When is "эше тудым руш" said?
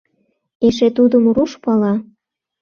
0.67-1.51